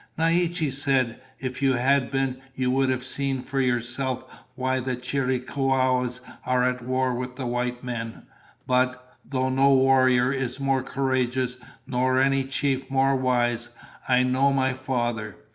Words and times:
Naiche 0.17 0.71
said, 0.73 1.21
"If 1.39 1.61
you 1.61 1.73
had 1.73 2.09
been, 2.09 2.41
you 2.55 2.71
would 2.71 2.89
have 2.89 3.03
seen 3.03 3.43
for 3.43 3.61
yourself 3.61 4.25
why 4.55 4.79
the 4.79 4.95
Chiricahuas 4.95 6.21
are 6.43 6.67
at 6.67 6.81
war 6.83 7.13
with 7.13 7.35
the 7.35 7.45
white 7.45 7.83
men. 7.83 8.25
But, 8.65 9.15
though 9.23 9.49
no 9.49 9.71
warrior 9.75 10.33
is 10.33 10.59
more 10.59 10.81
courageous 10.81 11.55
nor 11.85 12.19
any 12.19 12.45
chief 12.45 12.89
more 12.89 13.15
wise, 13.15 13.69
I 14.09 14.23
know 14.23 14.51
my 14.51 14.73
father. 14.73 15.35